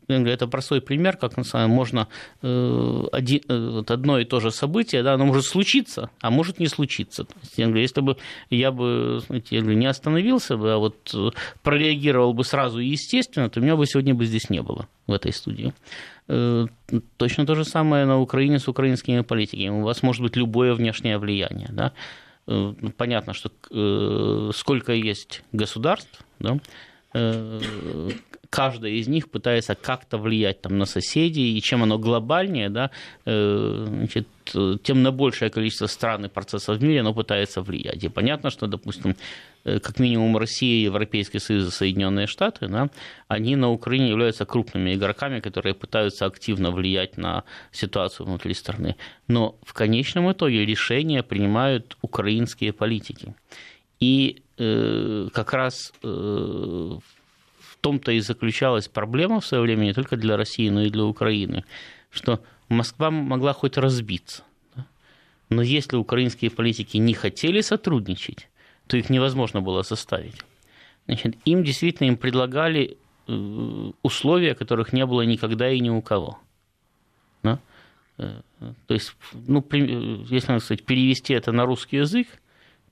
[0.09, 2.09] Это простой пример, как на самом деле можно
[2.43, 6.67] э, один, э, одно и то же событие, да, оно может случиться, а может не
[6.67, 7.25] случиться.
[7.25, 8.17] То есть, я если бы
[8.51, 11.31] я бы знаете, я не остановился бы, а вот э,
[11.63, 15.33] прореагировал бы сразу и естественно, то меня бы сегодня бы здесь не было в этой
[15.33, 15.73] студии.
[17.17, 19.69] Точно то же самое на Украине с украинскими политиками.
[19.69, 21.71] У вас может быть любое внешнее влияние.
[21.73, 21.93] Да?
[22.97, 23.51] Понятно, что
[24.53, 26.59] сколько есть государств, да,
[28.51, 32.91] каждая из них пытается как-то влиять там, на соседей, и чем оно глобальнее, да,
[33.25, 34.27] э, значит,
[34.83, 38.03] тем на большее количество стран и процессов в мире оно пытается влиять.
[38.03, 39.15] И понятно, что, допустим,
[39.65, 42.89] э, как минимум Россия, Европейский Союз и Соединенные Штаты, да,
[43.29, 48.97] они на Украине являются крупными игроками, которые пытаются активно влиять на ситуацию внутри страны.
[49.29, 53.35] Но в конечном итоге решения принимают украинские политики.
[54.01, 56.99] И э, как раз э,
[57.81, 61.65] том-то и заключалась проблема в свое время не только для России, но и для Украины,
[62.11, 64.43] что Москва могла хоть разбиться.
[64.77, 64.87] Да?
[65.49, 68.49] Но если украинские политики не хотели сотрудничать,
[68.87, 70.45] то их невозможно было составить.
[71.07, 76.39] Значит, им действительно им предлагали э, условия, которых не было никогда и ни у кого.
[77.43, 77.59] Да?
[78.19, 78.41] Э,
[78.87, 82.29] то есть, ну, если надо сказать, перевести это на русский язык,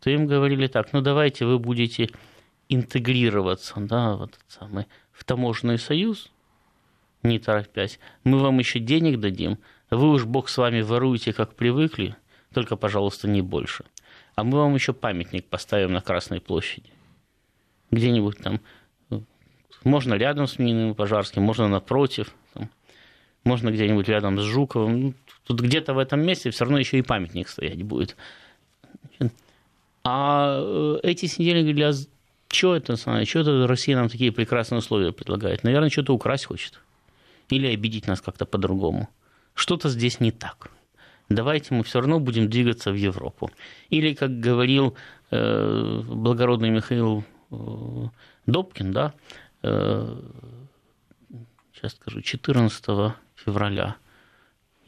[0.01, 2.11] то им говорили так, ну давайте вы будете
[2.69, 6.31] интегрироваться да, в, этот самый, в таможенный союз,
[7.23, 9.59] не торопясь, мы вам еще денег дадим,
[9.91, 12.17] вы уж бог с вами воруете, как привыкли,
[12.53, 13.85] только, пожалуйста, не больше.
[14.35, 16.91] А мы вам еще памятник поставим на Красной площади.
[17.91, 18.61] Где-нибудь там,
[19.85, 22.71] можно рядом с Мининым Пожарским, можно напротив, там,
[23.45, 25.01] можно где-нибудь рядом с Жуковым.
[25.01, 28.17] Ну, тут где-то в этом месте все равно еще и памятник стоять будет.
[30.05, 31.95] А э, эти сидели говорили,
[32.51, 35.65] а что это, что это Россия нам такие прекрасные условия предлагает?
[35.65, 36.81] Наверное, что-то украсть хочет.
[37.51, 39.09] Или обидеть нас как-то по-другому.
[39.55, 40.71] Что-то здесь не так.
[41.29, 43.51] Давайте мы все равно будем двигаться в Европу.
[43.91, 44.97] Или, как говорил
[45.31, 47.55] э, благородный Михаил э,
[48.47, 49.15] Добкин, да,
[49.63, 50.21] э,
[51.75, 53.97] сейчас скажу, 14 февраля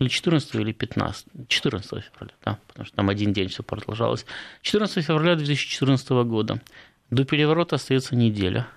[0.01, 4.25] или 14 или 15, 14 февраля, да, потому что там один день все продолжалось.
[4.62, 6.61] 14 февраля 2014 года.
[7.11, 8.68] До переворота остается неделя.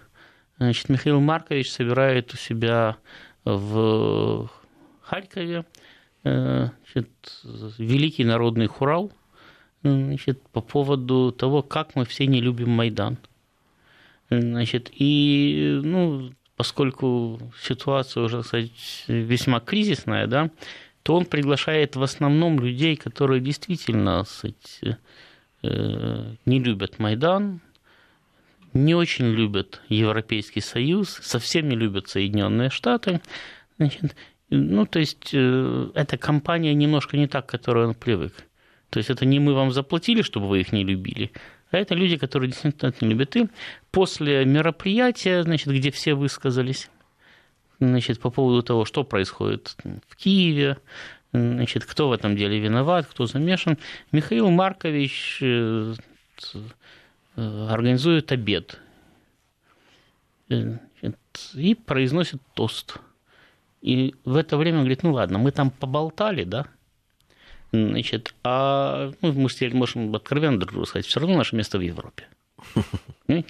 [0.57, 2.97] Значит, Михаил Маркович собирает у себя
[3.45, 4.49] в
[5.01, 5.65] Харькове
[6.23, 7.09] э, значит,
[7.77, 9.11] великий народный хурал
[9.83, 13.17] значит, по поводу того, как мы все не любим Майдан.
[14.29, 18.71] Значит, и ну, поскольку ситуация уже, кстати,
[19.07, 20.49] весьма кризисная, да,
[21.03, 24.79] то он приглашает в основном людей, которые действительно сказать,
[25.61, 27.61] э, не любят Майдан,
[28.73, 33.21] не очень любят Европейский Союз, совсем не любят Соединенные Штаты.
[33.77, 34.15] Значит,
[34.49, 38.33] ну, то есть, э, эта компания немножко не так, к которой он привык.
[38.89, 41.31] То есть, это не мы вам заплатили, чтобы вы их не любили,
[41.71, 43.35] а это люди, которые действительно это не любят.
[43.35, 43.47] И
[43.91, 46.89] после мероприятия, значит, где все высказались,
[47.79, 49.75] значит, по поводу того, что происходит
[50.07, 50.77] в Киеве,
[51.31, 53.79] значит, кто в этом деле виноват, кто замешан.
[54.11, 55.95] Михаил Маркович э,
[57.35, 58.79] организует обед
[60.49, 62.97] и произносит тост.
[63.81, 66.67] И в это время он говорит, ну ладно, мы там поболтали, да,
[67.71, 71.81] значит, а ну, мы теперь можем откровенно друг другу сказать, все равно наше место в
[71.81, 72.27] Европе.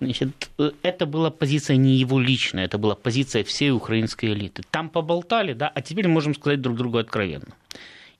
[0.00, 0.50] Значит,
[0.82, 4.62] это была позиция не его личная, это была позиция всей украинской элиты.
[4.70, 7.54] Там поболтали, да, а теперь можем сказать друг другу откровенно.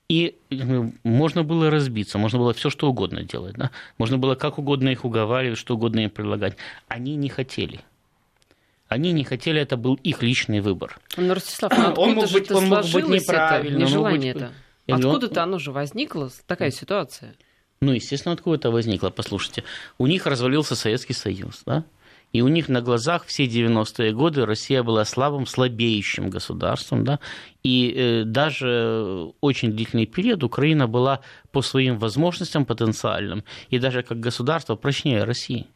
[0.09, 3.71] И ну, можно было разбиться, можно было все что угодно делать, да?
[3.99, 6.57] можно было как угодно их уговаривать, что угодно им предлагать.
[6.89, 7.81] Они не хотели.
[8.89, 10.99] Они не хотели, это был их личный выбор.
[11.19, 13.83] Но, ну, Ростислав, ну, он мог быть, он мог быть неправильным.
[13.83, 14.53] Это, нежелание это.
[14.89, 17.35] Откуда-то оно же возникло, такая ситуация.
[17.81, 19.11] Ну, естественно, откуда это возникло?
[19.11, 19.63] Послушайте,
[19.99, 21.85] у них развалился Советский Союз, да?
[22.33, 27.21] И у них на глазах все 90-е годы Россия была слабым, слабеющим государством, да,
[27.63, 31.21] и э, даже очень длительный период Украина была
[31.53, 35.67] по своим возможностям потенциальным, и даже как государство прочнее России.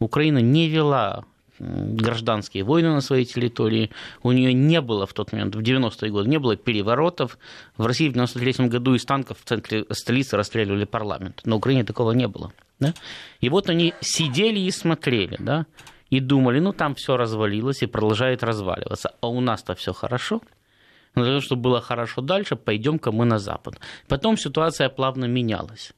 [0.00, 1.24] Украина не вела
[1.58, 3.90] гражданские войны на своей территории.
[4.22, 7.38] У нее не было в тот момент, в 90-е годы, не было переворотов.
[7.76, 11.40] В России в 93 году из танков в центре столицы расстреливали парламент.
[11.44, 12.52] На Украине такого не было.
[12.80, 12.94] Да?
[13.40, 15.66] И вот они сидели и смотрели, да,
[16.10, 20.40] и думали, ну там все развалилось и продолжает разваливаться, а у нас-то все хорошо.
[21.14, 23.78] Но для того, чтобы было хорошо дальше, пойдем-ка мы на Запад.
[24.08, 25.92] Потом ситуация плавно менялась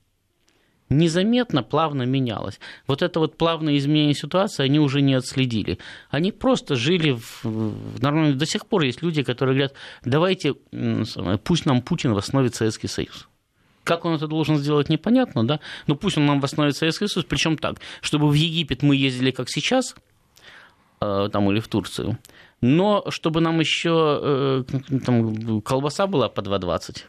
[0.95, 2.61] незаметно, плавно менялось.
[2.87, 5.79] Вот это вот плавное изменение ситуации они уже не отследили.
[6.11, 8.39] Они просто жили в, в нормальном...
[8.39, 10.55] До сих пор есть люди, которые говорят, давайте,
[11.45, 13.29] пусть нам Путин восстановит Советский Союз.
[13.83, 15.61] Как он это должен сделать, непонятно, да?
[15.87, 19.51] Но пусть он нам восстановит Советский Союз, причем так, чтобы в Египет мы ездили как
[19.51, 19.95] сейчас,
[21.03, 22.19] э, там или в Турцию,
[22.63, 27.03] но чтобы нам еще э, там, колбаса была по 2,20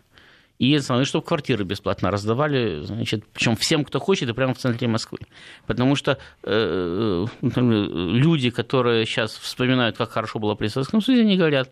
[0.58, 5.20] и чтобы квартиры бесплатно раздавали, значит, причем всем, кто хочет, и прямо в центре Москвы.
[5.68, 11.72] Потому что э, люди, которые сейчас вспоминают, как хорошо было при Советском Союзе, они говорят,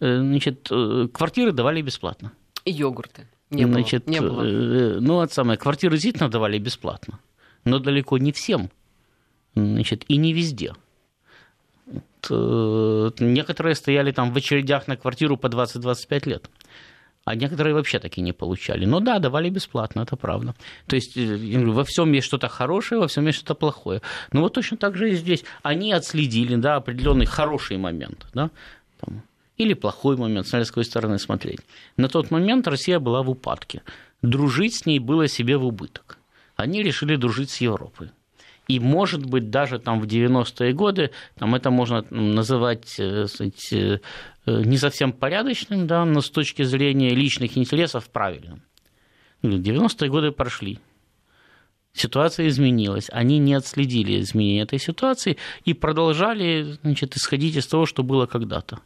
[0.00, 2.32] э, значит, э, квартиры давали бесплатно.
[2.64, 3.28] И йогурты.
[3.50, 4.12] Не значит, было.
[4.12, 4.42] Не было.
[4.42, 7.20] Э, ну, от самое, квартиры действительно давали бесплатно,
[7.64, 8.70] но далеко не всем,
[9.54, 10.72] значит, и не везде.
[12.30, 16.48] Э, некоторые стояли там в очередях на квартиру по 20-25 лет
[17.24, 18.84] а некоторые вообще таки не получали.
[18.84, 20.54] Но да, давали бесплатно, это правда.
[20.86, 24.00] То есть э, во всем есть что-то хорошее, во всем есть что-то плохое.
[24.32, 25.44] Но вот точно так же и здесь.
[25.62, 28.26] Они отследили да, определенный хороший момент.
[28.34, 28.50] Да,
[29.00, 29.22] там,
[29.56, 31.60] или плохой момент, с какой стороны смотреть.
[31.96, 33.82] На тот момент Россия была в упадке.
[34.22, 36.18] Дружить с ней было себе в убыток.
[36.56, 38.10] Они решили дружить с Европой.
[38.68, 43.98] И, может быть, даже там в 90-е годы там это можно называть сказать, э,
[44.46, 48.62] не совсем порядочным, да, но с точки зрения личных интересов правильным.
[49.42, 50.78] 90-е годы прошли.
[51.92, 53.08] Ситуация изменилась.
[53.12, 58.80] Они не отследили изменения этой ситуации и продолжали значит, исходить из того, что было когда-то.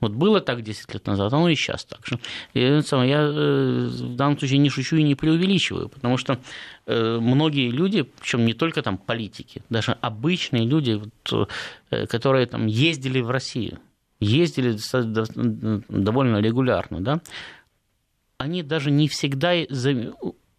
[0.00, 2.18] Вот было так 10 лет назад, оно и сейчас так же.
[2.52, 6.38] И, я э, в данном случае не шучу и не преувеличиваю, потому что
[6.86, 11.00] э, многие люди, причем не только там политики, даже обычные люди,
[11.90, 13.78] э, которые там ездили в Россию,
[14.20, 14.76] ездили
[15.88, 17.20] довольно регулярно, да,
[18.38, 19.54] они даже не всегда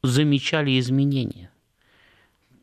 [0.04, 1.52] замечали изменения.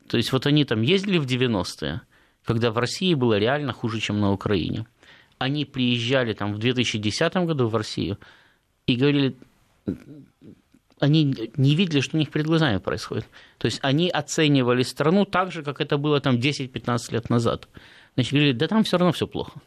[0.09, 2.02] То есть вот они там ездили в 90-е,
[2.44, 4.87] когда в России было реально хуже, чем на Украине–
[5.38, 8.18] они приезжали там в 2010 году в Россию
[8.87, 9.37] и говорили,
[11.00, 11.24] они
[11.57, 13.26] не видели, что у них перед глазами происходит.
[13.59, 17.68] То есть они оценивали страну так же, как это было там 10-15 лет назад.
[18.14, 19.61] Значит, говорили, да там все равно все плохо.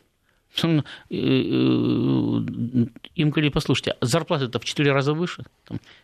[0.60, 2.46] Им
[3.16, 5.46] говорили, послушайте, а зарплаты-то в 4 раза выше.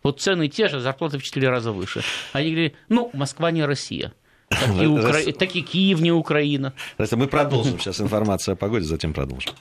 [0.03, 2.01] Вот цены те же, зарплаты в 4 раза выше.
[2.34, 4.13] Они говорили, ну, Москва не Россия.
[4.49, 5.32] Так и, Укра...
[5.34, 6.73] так и Киев не Украина.
[6.97, 9.53] Мы продолжим сейчас информацию о погоде, затем продолжим.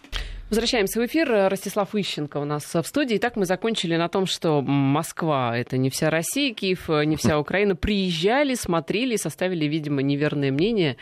[0.51, 1.49] Возвращаемся в эфир.
[1.49, 3.16] Ростислав Ищенко у нас в студии.
[3.16, 7.75] Итак, мы закончили на том, что Москва— это не вся Россия, Киев— не вся Украина.
[7.75, 10.99] Приезжали, смотрели, составили, видимо, неверное мнение.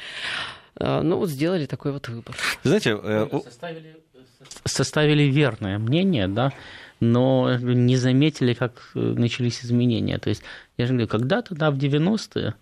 [0.80, 2.36] Э, ну, вот сделали такой вот выбор.
[2.64, 3.28] Знаете, э...
[3.44, 3.96] составили,
[4.64, 6.52] составили верное мнение, да,
[6.98, 10.18] но не заметили, как э, начались изменения.
[10.18, 10.42] То есть,
[10.76, 12.54] я же говорю, когда-то, да, в 90-е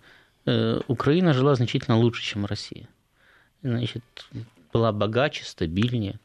[0.49, 2.87] Э, Украина жила значительно лучше, чем Россия.
[3.61, 4.03] Значит,
[4.73, 6.19] была богаче, стабильнее.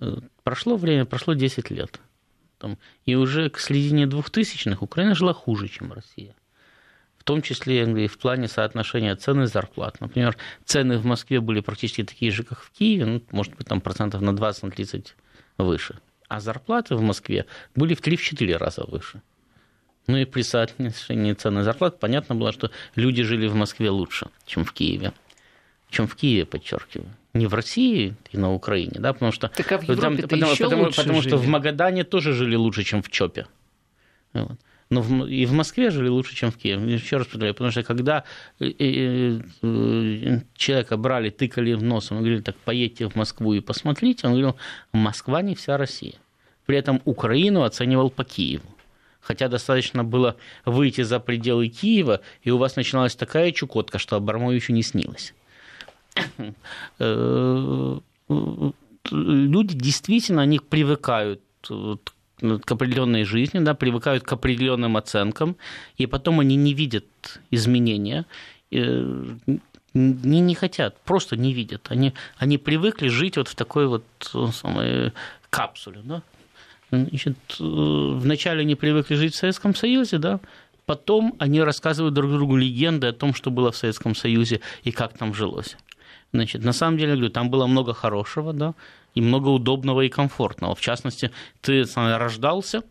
[0.00, 2.00] Э, прошло время, прошло 10 лет.
[2.58, 6.34] Там, и уже к середине 2000-х Украина жила хуже, чем Россия.
[7.26, 10.00] В том числе и в плане соотношения цены и зарплат.
[10.00, 13.80] Например, цены в Москве были практически такие же, как в Киеве, ну, может быть, там
[13.80, 15.08] процентов на 20-30
[15.58, 15.98] выше.
[16.28, 19.22] А зарплаты в Москве были в 3-4 раза выше.
[20.06, 24.64] Ну и при соотношении цены зарплат понятно было, что люди жили в Москве лучше, чем
[24.64, 25.12] в Киеве.
[25.90, 27.10] Чем в Киеве, подчеркиваю.
[27.34, 30.62] Не в России и на Украине, да, потому что, так а в там, потому, еще
[30.62, 31.30] потому, лучше потому жили.
[31.30, 33.48] что в Магадане тоже жили лучше, чем в Чопе.
[34.32, 34.60] Вот.
[34.88, 36.94] Но в, и в Москве жили лучше, чем в Киеве.
[36.94, 38.22] Еще раз повторяю, потому что когда
[38.60, 43.60] э, э, э, человека брали, тыкали в нос, он говорили, так поедьте в Москву и
[43.60, 44.56] посмотрите, он говорил,
[44.92, 46.14] Москва не вся Россия.
[46.66, 48.76] При этом Украину оценивал по Киеву
[49.26, 54.72] хотя достаточно было выйти за пределы Киева, и у вас начиналась такая чукотка, что Абрамовичу
[54.72, 55.34] не снилось.
[59.10, 61.42] Люди действительно, они привыкают
[62.40, 65.56] определенной жизни, да, привыкают к определенным оценкам,
[65.96, 67.04] и потом они не видят
[67.50, 68.26] изменения,
[68.70, 69.24] э,
[69.94, 71.86] не, не хотят, просто не видят.
[71.88, 75.12] Они, они привыкли жить вот в такой вот э, самой
[75.50, 76.22] капсуле, да,
[76.90, 80.40] Значит, э, вначале они привыкли жить в Советском Союзе, да,
[80.84, 85.18] потом они рассказывают друг другу легенды о том, что было в Советском Союзе и как
[85.18, 85.76] там жилось.
[86.32, 88.74] Значит, на самом деле, говорю, там было много хорошего, да,
[89.16, 90.76] и много удобного и комфортного.
[90.76, 92.84] В частности, ты рождался,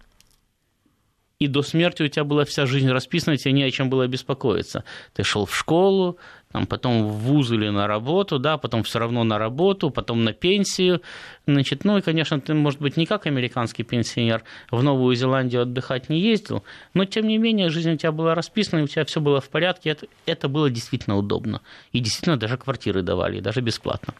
[1.39, 4.83] и до смерти у тебя была вся жизнь расписана, тебе не о чем было беспокоиться.
[5.13, 6.17] Ты шел в школу,
[6.55, 10.31] там, потом в вуз или на работу, да, потом все равно на работу, потом на
[10.31, 11.01] пенсию.
[11.47, 14.41] Значит, ну и, конечно, ты, может быть, не как американский пенсионер
[14.71, 18.83] в Новую Зеландию отдыхать не ездил, но, тем не менее, жизнь у тебя была расписана,
[18.83, 21.59] у тебя все было в порядке, это, это было действительно удобно.
[21.91, 24.13] И действительно даже квартиры давали, даже бесплатно.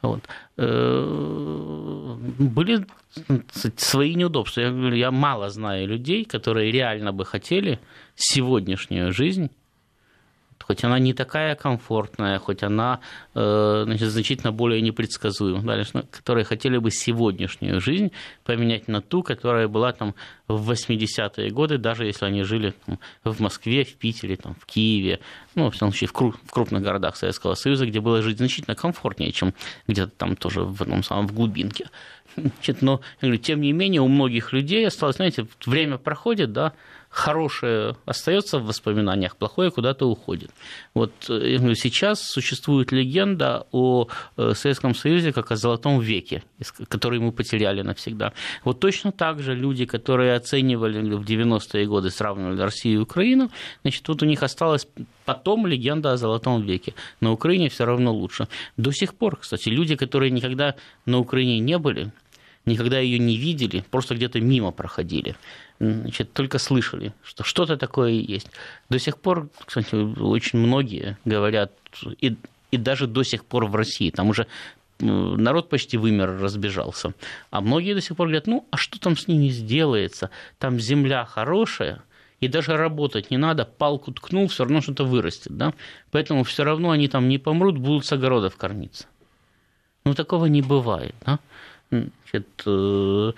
[0.00, 0.22] Вот.
[0.56, 2.86] Э, были
[3.76, 4.62] свои неудобства.
[4.62, 7.78] Я я мало знаю людей, которые реально бы хотели
[8.14, 9.50] сегодняшнюю жизнь
[10.62, 13.00] хоть она не такая комфортная, хоть она
[13.34, 18.12] э, значит, значительно более непредсказуема, да, которые хотели бы сегодняшнюю жизнь
[18.44, 20.14] поменять на ту, которая была там
[20.48, 25.20] в 80-е годы, даже если они жили там, в Москве, в Питере, там, в Киеве,
[25.54, 28.74] ну, в том случае, в, круг, в крупных городах Советского Союза, где было жить значительно
[28.74, 29.54] комфортнее, чем
[29.86, 31.88] где-то там тоже в одном самом в глубинке.
[32.36, 36.72] Значит, но, говорю, тем не менее, у многих людей осталось, знаете, время проходит, да,
[37.12, 40.50] хорошее остается в воспоминаниях, плохое куда-то уходит.
[40.94, 44.08] Вот э, сейчас существует легенда о
[44.38, 46.42] э, Советском Союзе как о золотом веке,
[46.88, 48.32] который мы потеряли навсегда.
[48.64, 53.50] Вот точно так же люди, которые оценивали в 90-е годы, сравнивали Россию и Украину,
[53.82, 54.88] значит, вот у них осталась
[55.26, 56.94] потом легенда о золотом веке.
[57.20, 58.48] На Украине все равно лучше.
[58.78, 62.10] До сих пор, кстати, люди, которые никогда на Украине не были,
[62.64, 65.36] никогда ее не видели, просто где-то мимо проходили
[65.82, 68.48] значит, только слышали, что что-то такое есть.
[68.88, 71.72] До сих пор, кстати, очень многие говорят,
[72.20, 72.36] и,
[72.70, 74.46] и даже до сих пор в России, там уже
[75.00, 77.14] народ почти вымер, разбежался.
[77.50, 80.30] А многие до сих пор говорят, ну, а что там с ними сделается?
[80.58, 82.02] Там земля хорошая,
[82.38, 85.74] и даже работать не надо, палку ткнул, все равно что-то вырастет, да?
[86.12, 89.06] Поэтому все равно они там не помрут, будут с огородов кормиться.
[90.04, 91.40] Ну, такого не бывает, да?
[91.90, 93.32] Значит, э,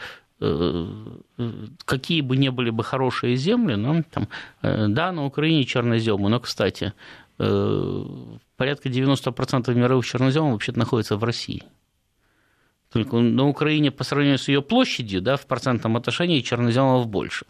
[1.85, 4.28] какие бы ни были бы хорошие земли, но там,
[4.62, 6.93] э, да, на Украине черноземы, но, кстати,
[7.39, 8.05] э,
[8.57, 11.62] порядка 90% мировых черноземов вообще-то находится в России.
[12.95, 17.45] Только на Украине по сравнению с ее площадью, да, в процентном отношении черноземов больше.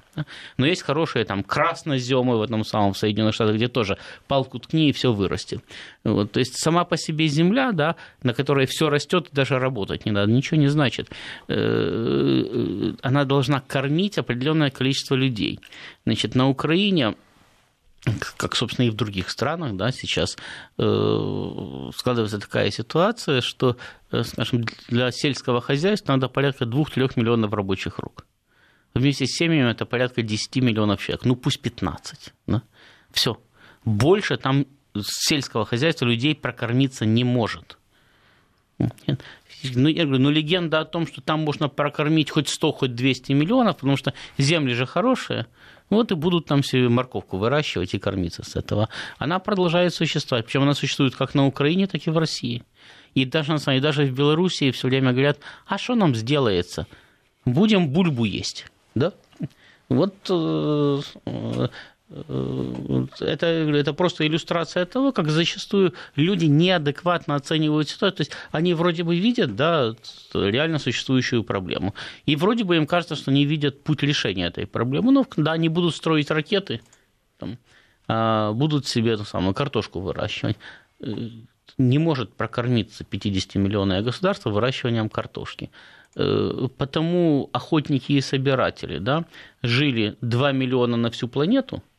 [0.57, 4.93] Но есть хорошие там красноземы в этом самом Соединенных Штатах, где тоже палку ткни и
[4.93, 5.63] все вырастет.
[6.03, 10.13] Вот, то есть сама по себе земля, да, на которой все растет, даже работать не
[10.13, 11.11] надо, ничего не значит.
[11.49, 15.61] Э, э, она должна кормить определенное количество людей.
[16.07, 17.17] Значит, на Украине
[18.37, 20.37] как, собственно, и в других странах, да, сейчас
[20.79, 23.77] э, складывается такая ситуация, что,
[24.11, 28.27] э, скажем, для сельского хозяйства надо порядка 2-3 миллионов рабочих рук.
[28.95, 32.33] Вместе с семьями это порядка 10 миллионов человек, ну пусть 15.
[32.47, 32.63] Да?
[33.11, 33.41] Все.
[33.85, 34.67] Больше там
[35.03, 37.79] сельского хозяйства людей прокормиться не может.
[38.79, 43.33] Ну, я говорю, ну, легенда о том, что там можно прокормить хоть 100, хоть 200
[43.33, 45.47] миллионов, потому что земли же хорошие,
[45.91, 48.89] вот и будут там себе морковку выращивать и кормиться с этого.
[49.19, 50.47] Она продолжает существовать.
[50.47, 52.63] Причем она существует как на Украине, так и в России.
[53.15, 56.87] И даже, на самом деле, даже в Белоруссии все время говорят, а что нам сделается?
[57.45, 58.67] Будем бульбу есть.
[58.95, 59.13] Да?
[59.89, 61.01] Вот э,
[62.11, 68.17] это, это просто иллюстрация того, как зачастую люди неадекватно оценивают ситуацию.
[68.17, 69.95] То есть они вроде бы видят да,
[70.35, 71.95] реально существующую проблему.
[72.27, 75.13] И вроде бы им кажется, что они видят путь решения этой проблемы.
[75.13, 76.83] Ну, да, они будут строить ракеты,
[77.39, 77.59] там,
[78.07, 80.59] а будут себе ту самую картошку выращивать.
[81.01, 81.07] Э,
[81.79, 85.71] не может прокормиться 50-миллионное государство выращиванием картошки.
[86.17, 89.25] Э, потому охотники и собиратели да,
[89.63, 91.83] жили 2 миллиона на всю планету–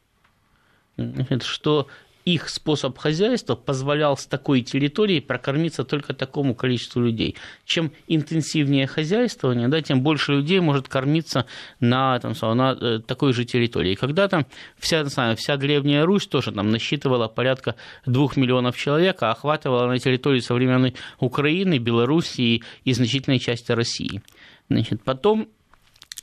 [1.42, 1.88] что
[2.26, 7.36] их способ хозяйства позволял с такой территории прокормиться только такому количеству людей.
[7.66, 11.46] Чем интенсивнее хозяйствование, да, тем больше людей может кормиться
[11.80, 13.94] на, там, на э, такой же территории.
[13.94, 14.48] Когда-то
[14.80, 17.76] вся, вся Древняя Русь тоже там насчитывала порядка
[18.08, 24.24] двух миллионов человек, а охватывала на территории современной Украины, Белоруссии и значительной части России.
[24.68, 25.48] Значит, потом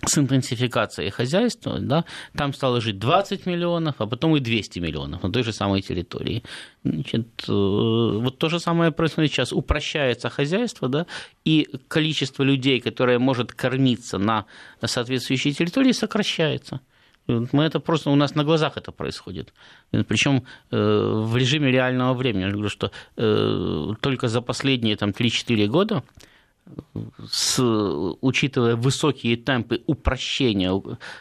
[0.05, 2.05] с интенсификацией хозяйства, да,
[2.36, 6.42] там стало жить 20 миллионов, а потом и 200 миллионов на той же самой территории.
[6.84, 9.53] Значит, э, вот то же самое происходит сейчас.
[9.53, 11.07] Упрощается хозяйство, да,
[11.44, 14.46] и количество людей, которое может кормиться на
[14.84, 16.80] соответствующей территории, сокращается.
[17.28, 19.53] Мы это просто у нас на глазах это происходит.
[19.92, 22.42] Причем э, в режиме реального времени.
[22.42, 26.03] Я говорю, что э, только за последние там, 3-4 года
[27.30, 27.60] с,
[28.20, 30.72] учитывая высокие темпы упрощения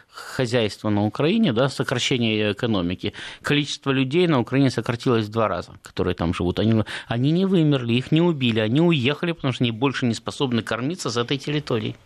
[0.08, 3.12] хозяйства на Украине, да, сокращения экономики,
[3.42, 6.58] количество людей на Украине сократилось в два раза, которые там живут.
[6.58, 10.62] Они, они не вымерли, их не убили, они уехали, потому что они больше не способны
[10.62, 11.96] кормиться с этой территории.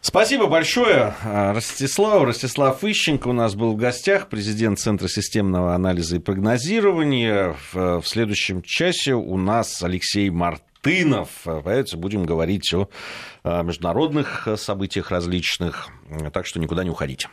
[0.00, 2.24] Спасибо большое, Ростислав.
[2.24, 7.56] Ростислав Ищенко у нас был в гостях, президент Центра системного анализа и прогнозирования.
[7.72, 10.28] В, следующем часе у нас Алексей
[10.84, 11.28] Мартынов.
[11.44, 15.88] Появится, будем говорить о международных событиях различных.
[16.32, 17.28] Так что никуда не уходите.